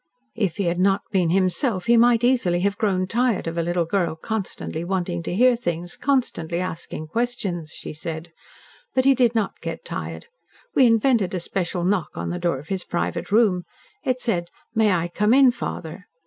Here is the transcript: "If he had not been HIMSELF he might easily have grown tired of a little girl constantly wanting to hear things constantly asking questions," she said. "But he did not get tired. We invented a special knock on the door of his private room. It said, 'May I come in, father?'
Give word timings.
"If 0.33 0.57
he 0.57 0.63
had 0.63 0.79
not 0.79 1.03
been 1.11 1.29
HIMSELF 1.29 1.85
he 1.85 1.95
might 1.95 2.23
easily 2.23 2.61
have 2.61 2.79
grown 2.79 3.05
tired 3.05 3.45
of 3.45 3.55
a 3.55 3.61
little 3.61 3.85
girl 3.85 4.15
constantly 4.15 4.83
wanting 4.83 5.21
to 5.21 5.35
hear 5.35 5.55
things 5.55 5.95
constantly 5.95 6.59
asking 6.59 7.05
questions," 7.05 7.69
she 7.75 7.93
said. 7.93 8.31
"But 8.95 9.05
he 9.05 9.13
did 9.13 9.35
not 9.35 9.61
get 9.61 9.85
tired. 9.85 10.25
We 10.73 10.87
invented 10.87 11.35
a 11.35 11.39
special 11.39 11.83
knock 11.83 12.17
on 12.17 12.31
the 12.31 12.39
door 12.39 12.57
of 12.57 12.69
his 12.69 12.83
private 12.83 13.31
room. 13.31 13.63
It 14.03 14.19
said, 14.19 14.47
'May 14.73 14.91
I 14.91 15.07
come 15.07 15.35
in, 15.35 15.51
father?' 15.51 16.07